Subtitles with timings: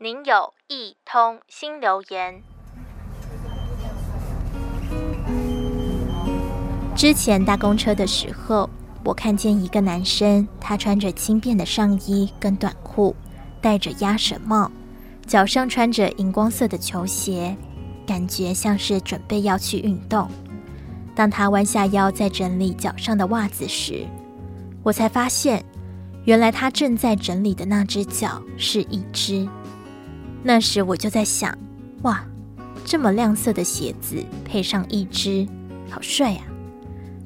[0.00, 2.40] 您有一通新留言。
[6.94, 8.70] 之前搭公车的时候，
[9.02, 13.16] 我看见一个男生，他穿着轻便的上衣跟短裤，
[13.60, 14.70] 戴着鸭舌帽，
[15.26, 17.56] 脚上穿着荧光色的球鞋，
[18.06, 20.28] 感觉像是准备要去运动。
[21.12, 24.06] 当他弯下腰在整理脚上的袜子时，
[24.84, 25.64] 我才发现，
[26.22, 29.48] 原来他正在整理的那只脚是一只。
[30.42, 31.56] 那时我就在想，
[32.02, 32.24] 哇，
[32.84, 35.46] 这么亮色的鞋子配上一只，
[35.90, 36.42] 好帅啊！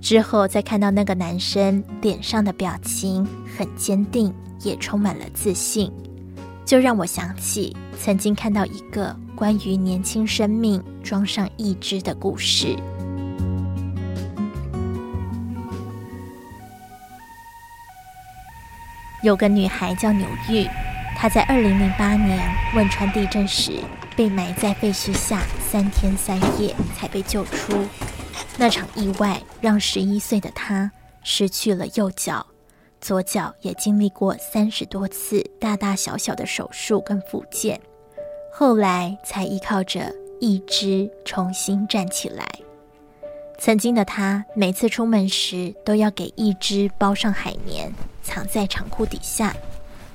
[0.00, 5.90] 之后再看到那个男生脸上的表情很坚定，也充满了自信，
[6.64, 12.76] 就让我想起曾经看到一个关于年轻生命装上义肢的故事。
[19.24, 20.64] 有个女孩叫纽玉，
[21.20, 22.38] 他在二零零八年
[22.76, 23.72] 汶川地震时
[24.16, 27.72] 被埋在废墟下三天三夜才被救出。
[28.56, 30.88] 那场意外让十一岁的他
[31.24, 32.46] 失去了右脚，
[33.00, 37.80] 左脚也经历过三十多次大大小小的手术跟复健，
[38.52, 42.46] 后来才依靠着义肢重新站起来。
[43.58, 49.52] 曾经的他每次出门时都要给义肢包上海绵，藏在长裤底下，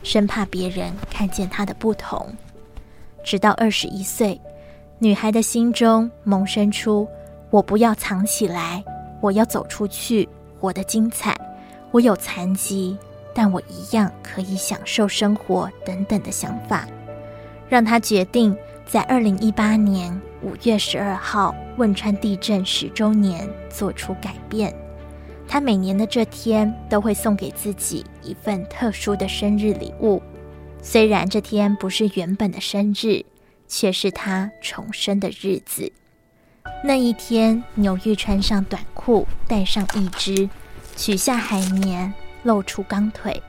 [0.04, 2.28] 生怕别人看见她的不同。
[3.24, 4.40] 直到二十一岁，
[5.00, 7.08] 女孩的心中萌生出。
[7.50, 8.84] 我不要藏起来，
[9.22, 10.28] 我要走出去，
[10.60, 11.36] 活得精彩。
[11.92, 12.98] 我有残疾，
[13.34, 15.72] 但我一样可以享受生活。
[15.86, 16.88] 等等的想法，
[17.70, 18.58] 让她决定
[18.88, 24.74] 在二零一八年五月十二号汶川地震十周年做出改变。
[25.48, 30.22] 他每年的这天都会送给自己一份特殊的生日礼物，
[30.82, 33.24] 虽然这天不是原本的生日，
[33.68, 35.92] 却是他重生的日子。
[36.84, 40.50] 那一天，纽玉穿上短裤，戴上义肢，
[40.96, 42.14] 取下海绵，
[42.44, 43.42] 露出钢腿，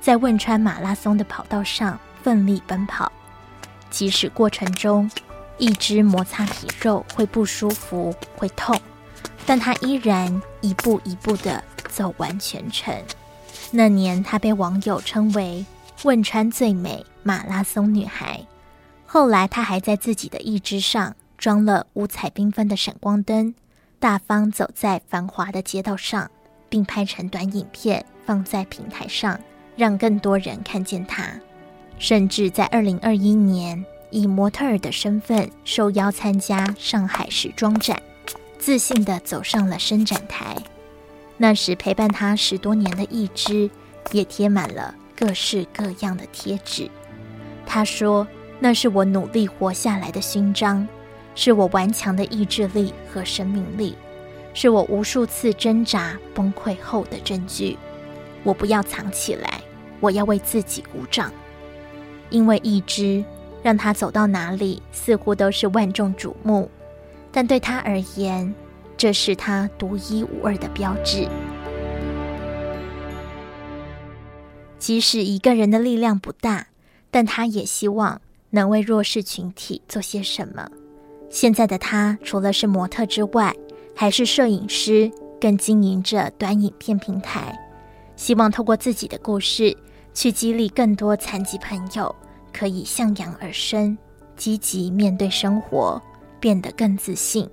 [0.00, 3.10] 在汶川马拉松的跑道上奋力奔跑。
[3.90, 5.08] 即使过程中
[5.56, 8.76] 义肢摩擦皮肉会不舒服、会痛，
[9.46, 12.94] 但她依然一步一步的走完全程。
[13.70, 15.64] 那年，她被网友称为
[16.04, 18.46] “汶川最美马拉松女孩”。
[19.06, 21.14] 后来，她还在自己的义肢上。
[21.36, 23.54] 装了五彩缤纷的闪光灯，
[23.98, 26.30] 大方走在繁华的街道上，
[26.70, 29.38] 并拍成短影片放在平台上，
[29.76, 31.28] 让更多人看见她。
[31.98, 38.00] 甚至在二零二一年，以模特儿的身份受邀参加上海时装展，
[38.64, 40.56] 自信地走上了伸展台。
[41.36, 43.68] 那时陪伴他十多年的义肢，
[44.10, 46.90] 也贴满了各式各样的贴纸。
[47.66, 48.26] 他说
[48.58, 50.88] ：“那是我努力活下来的勋章。”
[51.36, 53.94] 是我顽强的意志力和生命力，
[54.54, 57.76] 是我无数次挣扎崩溃后的证据。
[58.44, 59.60] 我不要藏起来，
[60.00, 61.30] 我要为自己鼓掌。
[62.30, 63.22] 因为义肢
[63.62, 66.70] 让他走到哪里似乎都是万众瞩目，
[67.36, 68.54] 但对他而言，
[68.96, 71.28] 这是他独一无二的标志。
[74.78, 76.68] 即使一个人的力量不大，
[77.10, 80.68] 但他也希望能为弱势群体做些什么。
[81.28, 83.52] 现在的他，除了是模特之外，
[83.96, 87.58] 还是摄影师，更经营着短影片平台，
[88.14, 89.76] 希望透过自己的故事，
[90.12, 92.14] 去激励更多残疾朋友，
[92.52, 93.98] 可以向阳而生，
[94.36, 96.00] 积极面对生活，
[96.44, 97.48] 变得更自信。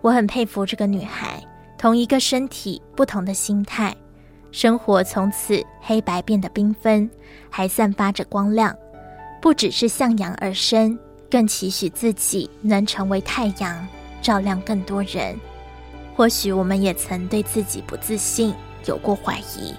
[0.00, 1.44] 我很佩服这个女孩，
[1.76, 3.94] 同一个身体，不同的心态，
[4.50, 7.10] 生活从此黑白变得缤纷，
[7.50, 8.74] 还散发着光亮，
[9.42, 10.98] 不只是向阳而生。
[11.30, 13.86] 更期许自己能成为太阳，
[14.22, 15.38] 照亮更多人。
[16.14, 18.54] 或许我们也曾对自己不自信，
[18.86, 19.74] 有过怀疑，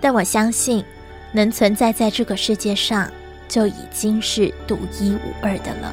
[0.00, 0.84] 但我相信，
[1.32, 3.10] 能存在在这个世界上，
[3.48, 5.92] 就已经是独一无二的了。